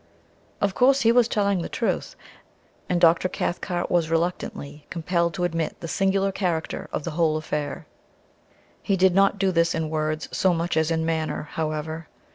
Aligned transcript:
Of 0.61 0.73
course 0.73 1.01
he 1.01 1.11
was 1.11 1.27
telling 1.27 1.61
the 1.61 1.69
truth, 1.69 2.15
and 2.89 2.99
Dr. 2.99 3.29
Cathcart 3.29 3.91
was 3.91 4.09
reluctantly 4.09 4.87
compelled 4.89 5.35
to 5.35 5.43
admit 5.43 5.79
the 5.79 5.87
singular 5.87 6.31
character 6.31 6.89
of 6.91 7.03
the 7.03 7.11
whole 7.11 7.37
affair. 7.37 7.85
He 8.81 8.97
did 8.97 9.13
not 9.13 9.37
do 9.37 9.51
this 9.51 9.75
in 9.75 9.91
words 9.91 10.27
so 10.35 10.55
much 10.55 10.75
as 10.75 10.89
in 10.89 11.05
manner, 11.05 11.49
however. 11.51 12.07